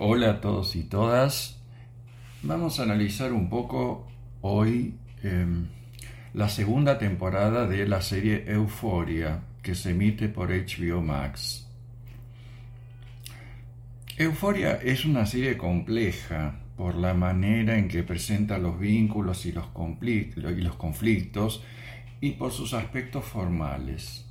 Hola 0.00 0.30
a 0.30 0.40
todos 0.40 0.74
y 0.74 0.82
todas. 0.82 1.60
Vamos 2.42 2.80
a 2.80 2.82
analizar 2.82 3.32
un 3.32 3.48
poco 3.48 4.08
hoy 4.40 4.96
em, 5.22 5.68
la 6.32 6.48
segunda 6.48 6.98
temporada 6.98 7.68
de 7.68 7.86
la 7.86 8.02
serie 8.02 8.42
Euforia 8.48 9.44
que 9.62 9.76
se 9.76 9.90
emite 9.90 10.28
por 10.28 10.50
HBO 10.50 11.00
Max. 11.00 11.68
Euforia 14.16 14.80
es 14.82 15.04
una 15.04 15.26
serie 15.26 15.56
compleja 15.56 16.56
por 16.76 16.96
la 16.96 17.14
manera 17.14 17.78
en 17.78 17.86
que 17.86 18.02
presenta 18.02 18.58
los 18.58 18.80
vínculos 18.80 19.46
y 19.46 19.52
los, 19.52 19.66
y 20.02 20.60
los 20.60 20.74
conflictos 20.74 21.62
y 22.20 22.32
por 22.32 22.50
sus 22.50 22.74
aspectos 22.74 23.24
formales. 23.24 24.26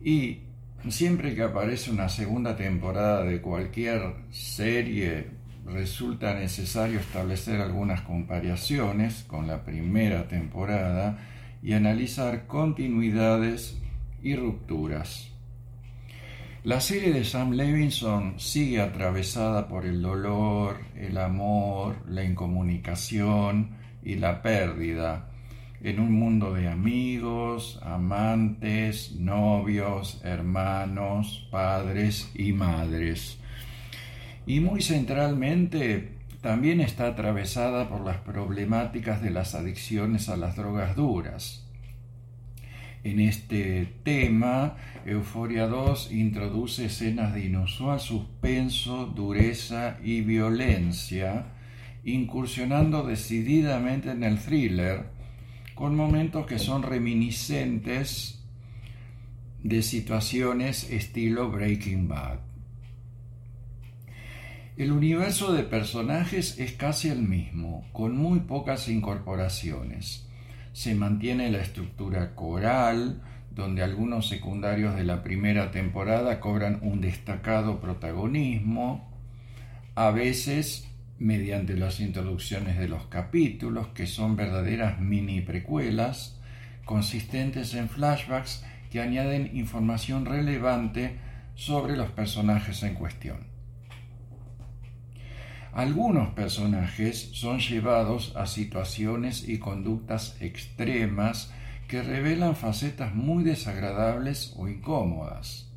Y 0.00 0.42
Siempre 0.88 1.34
que 1.34 1.42
aparece 1.42 1.90
una 1.90 2.08
segunda 2.08 2.56
temporada 2.56 3.22
de 3.24 3.42
cualquier 3.42 4.14
serie, 4.30 5.26
resulta 5.66 6.34
necesario 6.34 7.00
establecer 7.00 7.60
algunas 7.60 8.00
comparaciones 8.00 9.24
con 9.26 9.46
la 9.46 9.62
primera 9.62 10.26
temporada 10.26 11.18
y 11.62 11.74
analizar 11.74 12.46
continuidades 12.46 13.78
y 14.22 14.34
rupturas. 14.36 15.30
La 16.64 16.80
serie 16.80 17.12
de 17.12 17.24
Sam 17.24 17.52
Levinson 17.52 18.38
sigue 18.38 18.80
atravesada 18.80 19.68
por 19.68 19.86
el 19.86 20.02
dolor, 20.02 20.80
el 20.96 21.18
amor, 21.18 21.96
la 22.06 22.24
incomunicación 22.24 23.76
y 24.02 24.16
la 24.16 24.42
pérdida, 24.42 25.29
en 25.82 25.98
un 25.98 26.12
mundo 26.12 26.52
de 26.52 26.68
amigos, 26.68 27.78
amantes, 27.82 29.12
novios, 29.16 30.20
hermanos, 30.24 31.48
padres 31.50 32.30
y 32.34 32.52
madres. 32.52 33.38
Y 34.46 34.60
muy 34.60 34.82
centralmente 34.82 36.10
también 36.40 36.80
está 36.80 37.06
atravesada 37.06 37.88
por 37.88 38.02
las 38.02 38.18
problemáticas 38.18 39.22
de 39.22 39.30
las 39.30 39.54
adicciones 39.54 40.28
a 40.28 40.36
las 40.36 40.56
drogas 40.56 40.96
duras. 40.96 41.66
En 43.02 43.18
este 43.18 43.94
tema, 44.02 44.76
Euforia 45.06 45.66
2 45.66 46.12
introduce 46.12 46.84
escenas 46.84 47.32
de 47.32 47.46
inusual 47.46 47.98
suspenso, 47.98 49.06
dureza 49.06 49.96
y 50.02 50.20
violencia, 50.20 51.46
incursionando 52.04 53.02
decididamente 53.02 54.10
en 54.10 54.22
el 54.22 54.38
thriller, 54.38 55.19
con 55.80 55.96
momentos 55.96 56.44
que 56.44 56.58
son 56.58 56.82
reminiscentes 56.82 58.38
de 59.62 59.80
situaciones 59.80 60.90
estilo 60.90 61.50
Breaking 61.50 62.06
Bad. 62.06 62.40
El 64.76 64.92
universo 64.92 65.54
de 65.54 65.62
personajes 65.62 66.58
es 66.58 66.72
casi 66.72 67.08
el 67.08 67.22
mismo, 67.22 67.88
con 67.94 68.14
muy 68.14 68.40
pocas 68.40 68.90
incorporaciones. 68.90 70.28
Se 70.74 70.94
mantiene 70.94 71.50
la 71.50 71.62
estructura 71.62 72.34
coral, 72.34 73.22
donde 73.50 73.82
algunos 73.82 74.28
secundarios 74.28 74.94
de 74.96 75.04
la 75.04 75.22
primera 75.22 75.70
temporada 75.70 76.40
cobran 76.40 76.80
un 76.82 77.00
destacado 77.00 77.80
protagonismo, 77.80 79.10
a 79.94 80.10
veces 80.10 80.89
mediante 81.20 81.76
las 81.76 82.00
introducciones 82.00 82.78
de 82.78 82.88
los 82.88 83.04
capítulos, 83.06 83.88
que 83.88 84.06
son 84.06 84.34
verdaderas 84.34 85.00
mini 85.00 85.42
precuelas, 85.42 86.40
consistentes 86.84 87.74
en 87.74 87.88
flashbacks 87.88 88.64
que 88.90 89.00
añaden 89.00 89.56
información 89.56 90.24
relevante 90.24 91.18
sobre 91.54 91.96
los 91.96 92.10
personajes 92.10 92.82
en 92.82 92.94
cuestión. 92.94 93.50
Algunos 95.72 96.30
personajes 96.30 97.30
son 97.32 97.60
llevados 97.60 98.34
a 98.34 98.46
situaciones 98.46 99.48
y 99.48 99.58
conductas 99.58 100.36
extremas 100.40 101.52
que 101.86 102.02
revelan 102.02 102.56
facetas 102.56 103.14
muy 103.14 103.44
desagradables 103.44 104.54
o 104.56 104.68
incómodas. 104.68 105.70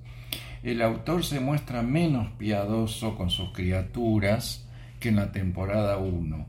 El 0.63 0.81
autor 0.81 1.25
se 1.25 1.41
muestra 1.41 1.81
menos 1.81 2.31
piadoso 2.37 3.15
con 3.17 3.29
sus 3.29 3.51
criaturas, 3.51 4.65
en 5.09 5.17
la 5.17 5.31
temporada 5.31 5.97
1, 5.97 6.45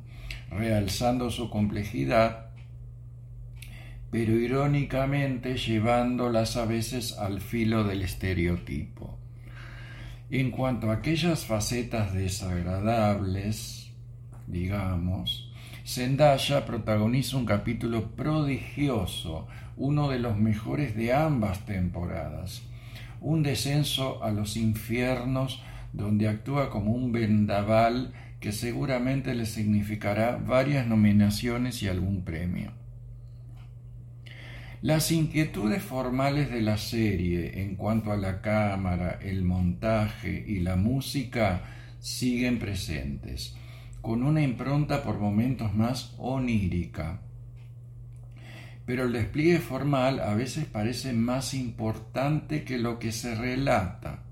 realzando 0.50 1.30
su 1.30 1.50
complejidad, 1.50 2.46
pero 4.10 4.32
irónicamente 4.38 5.56
llevándolas 5.56 6.56
a 6.56 6.64
veces 6.66 7.18
al 7.18 7.40
filo 7.40 7.84
del 7.84 8.02
estereotipo. 8.02 9.18
En 10.30 10.50
cuanto 10.50 10.90
a 10.90 10.94
aquellas 10.94 11.44
facetas 11.44 12.12
desagradables, 12.12 13.90
digamos, 14.46 15.50
Zendaya 15.86 16.64
protagoniza 16.64 17.36
un 17.36 17.44
capítulo 17.44 18.12
prodigioso, 18.12 19.46
uno 19.76 20.08
de 20.08 20.18
los 20.18 20.38
mejores 20.38 20.96
de 20.96 21.12
ambas 21.12 21.66
temporadas, 21.66 22.62
un 23.20 23.42
descenso 23.42 24.22
a 24.24 24.30
los 24.30 24.56
infiernos 24.56 25.62
donde 25.92 26.28
actúa 26.28 26.70
como 26.70 26.92
un 26.92 27.12
vendaval 27.12 28.12
que 28.44 28.52
seguramente 28.52 29.34
le 29.34 29.46
significará 29.46 30.36
varias 30.36 30.86
nominaciones 30.86 31.82
y 31.82 31.88
algún 31.88 32.24
premio. 32.24 32.72
Las 34.82 35.10
inquietudes 35.10 35.82
formales 35.82 36.50
de 36.50 36.60
la 36.60 36.76
serie 36.76 37.62
en 37.62 37.74
cuanto 37.74 38.12
a 38.12 38.18
la 38.18 38.42
cámara, 38.42 39.18
el 39.22 39.44
montaje 39.44 40.44
y 40.46 40.60
la 40.60 40.76
música 40.76 41.62
siguen 42.00 42.58
presentes, 42.58 43.56
con 44.02 44.22
una 44.22 44.42
impronta 44.42 45.02
por 45.02 45.18
momentos 45.18 45.74
más 45.74 46.14
onírica. 46.18 47.22
Pero 48.84 49.04
el 49.04 49.12
despliegue 49.14 49.58
formal 49.58 50.20
a 50.20 50.34
veces 50.34 50.66
parece 50.66 51.14
más 51.14 51.54
importante 51.54 52.62
que 52.62 52.76
lo 52.76 52.98
que 52.98 53.10
se 53.10 53.34
relata 53.34 54.23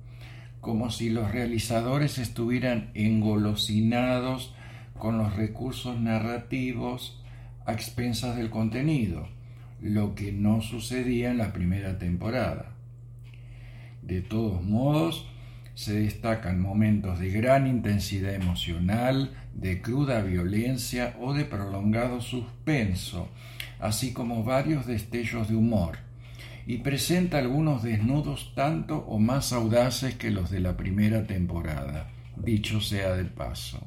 como 0.63 0.93
si 0.93 1.11
los 1.11 1.33
realizadores 1.33 2.19
estuvieran 2.19 2.93
engolosinados 2.95 4.55
con 4.97 5.19
los 5.19 5.35
recursos 5.35 6.01
narrativos 6.01 7.21
a 7.67 7.73
expensas 7.73 8.37
del 8.37 8.49
contenido, 8.49 9.29
lo 9.81 10.15
que 10.15 10.31
no 10.31 10.63
sucedía 10.63 11.33
en 11.33 11.39
la 11.39 11.53
primera 11.53 11.99
temporada. 11.99 12.77
De 14.03 14.21
todos 14.21 14.63
modos, 14.63 15.27
se 15.75 15.95
destacan 15.95 16.61
momentos 16.61 17.19
de 17.19 17.31
gran 17.31 17.67
intensidad 17.67 18.33
emocional, 18.33 19.33
de 19.55 19.83
cruda 19.83 20.23
violencia 20.23 21.17
o 21.21 21.35
de 21.35 21.45
prolongado 21.45 22.21
suspenso, 22.21 23.29
así 23.81 24.13
como 24.13 24.45
varios 24.45 24.87
destellos 24.87 25.49
de 25.49 25.57
humor 25.57 26.12
y 26.73 26.79
presenta 26.79 27.37
algunos 27.37 27.83
desnudos 27.83 28.55
tanto 28.55 28.97
o 29.07 29.19
más 29.19 29.53
audaces 29.53 30.15
que 30.15 30.31
los 30.31 30.51
de 30.51 30.61
la 30.61 30.75
primera 30.75 31.27
temporada, 31.27 32.09
dicho 32.35 32.81
sea 32.81 33.13
de 33.13 33.27
paso. 33.27 33.87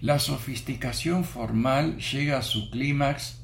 La 0.00 0.20
sofisticación 0.20 1.24
formal 1.24 1.98
llega 1.98 2.38
a 2.38 2.42
su 2.42 2.70
clímax 2.70 3.42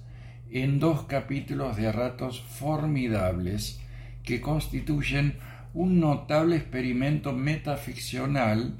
en 0.53 0.78
dos 0.78 1.03
capítulos 1.06 1.76
de 1.76 1.91
ratos 1.91 2.42
formidables 2.42 3.81
que 4.22 4.41
constituyen 4.41 5.37
un 5.75 5.98
notable 5.98 6.54
experimento 6.54 7.32
metaficcional 7.32 8.78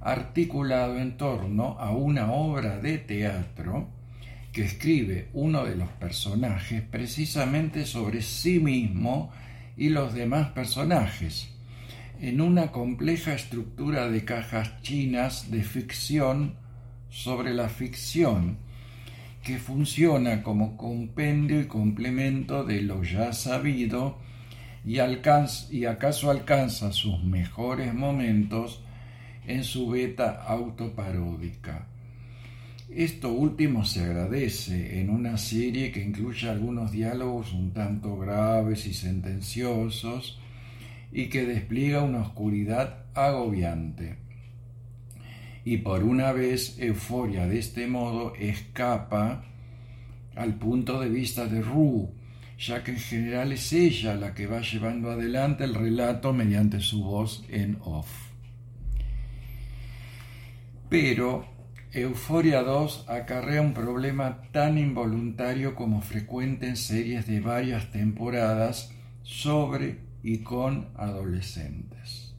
articulado 0.00 0.96
en 0.96 1.16
torno 1.16 1.76
a 1.80 1.90
una 1.90 2.30
obra 2.30 2.78
de 2.78 2.98
teatro 2.98 3.88
que 4.52 4.64
escribe 4.64 5.28
uno 5.32 5.64
de 5.64 5.76
los 5.76 5.88
personajes 5.90 6.82
precisamente 6.82 7.86
sobre 7.86 8.22
sí 8.22 8.58
mismo 8.58 9.30
y 9.76 9.90
los 9.90 10.12
demás 10.12 10.50
personajes, 10.50 11.48
en 12.20 12.40
una 12.40 12.70
compleja 12.70 13.32
estructura 13.32 14.10
de 14.10 14.24
cajas 14.24 14.82
chinas 14.82 15.50
de 15.50 15.62
ficción 15.62 16.56
sobre 17.08 17.54
la 17.54 17.68
ficción, 17.68 18.58
que 19.42 19.58
funciona 19.58 20.42
como 20.42 20.76
compendio 20.76 21.60
y 21.60 21.66
complemento 21.66 22.64
de 22.64 22.82
lo 22.82 23.02
ya 23.02 23.32
sabido 23.32 24.18
y, 24.84 24.96
y 24.96 25.84
acaso 25.86 26.30
alcanza 26.30 26.92
sus 26.92 27.22
mejores 27.22 27.94
momentos 27.94 28.82
en 29.46 29.64
su 29.64 29.88
beta 29.88 30.42
autoparódica. 30.42 31.86
Esto 32.90 33.32
último 33.32 33.84
se 33.84 34.02
agradece 34.02 35.00
en 35.00 35.10
una 35.10 35.38
serie 35.38 35.92
que 35.92 36.02
incluye 36.02 36.48
algunos 36.48 36.90
diálogos 36.90 37.52
un 37.52 37.72
tanto 37.72 38.18
graves 38.18 38.84
y 38.86 38.94
sentenciosos 38.94 40.40
y 41.12 41.26
que 41.26 41.46
despliega 41.46 42.02
una 42.02 42.22
oscuridad 42.22 43.04
agobiante. 43.14 44.16
Y 45.64 45.78
por 45.78 46.02
una 46.02 46.32
vez 46.32 46.80
Euforia 46.80 47.46
de 47.46 47.60
este 47.60 47.86
modo 47.86 48.34
escapa 48.34 49.44
al 50.34 50.56
punto 50.56 50.98
de 50.98 51.10
vista 51.10 51.46
de 51.46 51.62
Rue, 51.62 52.08
ya 52.58 52.82
que 52.82 52.90
en 52.90 52.98
general 52.98 53.52
es 53.52 53.72
ella 53.72 54.16
la 54.16 54.34
que 54.34 54.48
va 54.48 54.62
llevando 54.62 55.12
adelante 55.12 55.62
el 55.62 55.76
relato 55.76 56.32
mediante 56.32 56.80
su 56.80 57.04
voz 57.04 57.44
en 57.50 57.78
off. 57.82 58.08
Pero 60.88 61.59
Euforia 61.92 62.62
2 62.62 63.06
acarrea 63.08 63.60
un 63.60 63.74
problema 63.74 64.42
tan 64.52 64.78
involuntario 64.78 65.74
como 65.74 66.02
frecuente 66.02 66.68
en 66.68 66.76
series 66.76 67.26
de 67.26 67.40
varias 67.40 67.90
temporadas 67.90 68.92
sobre 69.24 69.98
y 70.22 70.38
con 70.38 70.86
adolescentes. 70.94 72.32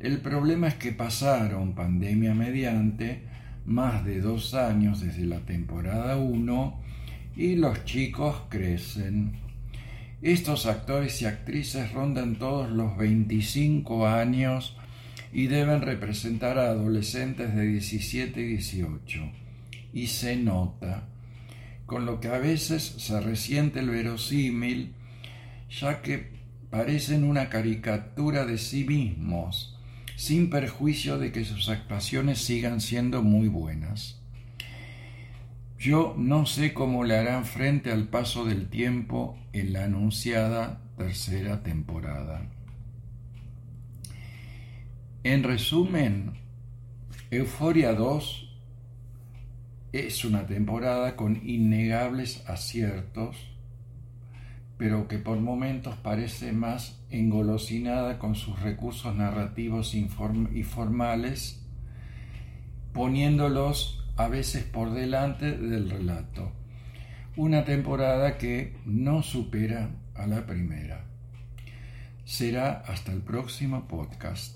El 0.00 0.18
problema 0.18 0.66
es 0.66 0.74
que 0.74 0.90
pasaron 0.90 1.76
pandemia 1.76 2.34
mediante 2.34 3.22
más 3.64 4.04
de 4.04 4.20
dos 4.20 4.52
años 4.54 5.00
desde 5.00 5.26
la 5.26 5.38
temporada 5.38 6.16
1 6.16 6.80
y 7.36 7.54
los 7.54 7.84
chicos 7.84 8.34
crecen. 8.48 9.38
Estos 10.22 10.66
actores 10.66 11.22
y 11.22 11.26
actrices 11.26 11.92
rondan 11.92 12.34
todos 12.34 12.68
los 12.68 12.96
25 12.96 14.08
años 14.08 14.76
y 15.32 15.46
deben 15.46 15.80
representar 15.80 16.58
a 16.58 16.70
adolescentes 16.70 17.54
de 17.54 17.66
17 17.66 18.40
y 18.40 18.46
18. 18.48 19.20
Y 19.92 20.06
se 20.08 20.36
nota, 20.36 21.08
con 21.86 22.06
lo 22.06 22.20
que 22.20 22.28
a 22.28 22.38
veces 22.38 22.82
se 22.82 23.20
resiente 23.20 23.80
el 23.80 23.90
verosímil, 23.90 24.94
ya 25.70 26.02
que 26.02 26.30
parecen 26.70 27.24
una 27.24 27.48
caricatura 27.48 28.44
de 28.44 28.58
sí 28.58 28.84
mismos, 28.84 29.78
sin 30.16 30.50
perjuicio 30.50 31.18
de 31.18 31.32
que 31.32 31.44
sus 31.44 31.68
actuaciones 31.68 32.38
sigan 32.38 32.80
siendo 32.80 33.22
muy 33.22 33.48
buenas. 33.48 34.20
Yo 35.78 36.14
no 36.16 36.46
sé 36.46 36.72
cómo 36.72 37.04
le 37.04 37.16
harán 37.16 37.44
frente 37.44 37.90
al 37.90 38.08
paso 38.08 38.44
del 38.44 38.68
tiempo 38.68 39.36
en 39.52 39.72
la 39.72 39.84
anunciada 39.84 40.80
tercera 40.96 41.62
temporada. 41.62 42.48
En 45.24 45.44
resumen, 45.44 46.32
Euforia 47.30 47.94
2 47.94 48.58
es 49.92 50.24
una 50.24 50.46
temporada 50.46 51.14
con 51.14 51.48
innegables 51.48 52.42
aciertos, 52.48 53.36
pero 54.78 55.06
que 55.06 55.18
por 55.18 55.38
momentos 55.38 55.94
parece 55.98 56.50
más 56.50 57.00
engolosinada 57.10 58.18
con 58.18 58.34
sus 58.34 58.58
recursos 58.62 59.14
narrativos 59.14 59.94
y 59.94 60.08
formales, 60.64 61.64
poniéndolos 62.92 64.04
a 64.16 64.26
veces 64.26 64.64
por 64.64 64.90
delante 64.90 65.56
del 65.56 65.88
relato. 65.88 66.50
Una 67.36 67.64
temporada 67.64 68.38
que 68.38 68.74
no 68.86 69.22
supera 69.22 69.88
a 70.16 70.26
la 70.26 70.44
primera. 70.46 71.04
Será 72.24 72.82
hasta 72.88 73.12
el 73.12 73.20
próximo 73.20 73.86
podcast. 73.86 74.50